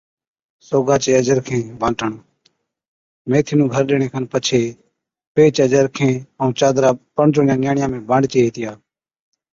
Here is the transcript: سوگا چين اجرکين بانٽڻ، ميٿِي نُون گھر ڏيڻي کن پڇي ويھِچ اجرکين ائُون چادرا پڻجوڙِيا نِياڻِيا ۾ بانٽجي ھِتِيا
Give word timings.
سوگا 0.67 0.95
چين 1.03 1.15
اجرکين 1.19 1.63
بانٽڻ، 1.79 2.11
ميٿِي 3.29 3.53
نُون 3.57 3.67
گھر 3.73 3.83
ڏيڻي 3.89 4.07
کن 4.13 4.23
پڇي 4.31 4.63
ويھِچ 5.33 5.57
اجرکين 5.65 6.13
ائُون 6.39 6.51
چادرا 6.59 6.89
پڻجوڙِيا 7.15 7.55
نِياڻِيا 7.61 7.85
۾ 7.93 7.97
بانٽجي 8.09 8.39
ھِتِيا 8.45 8.71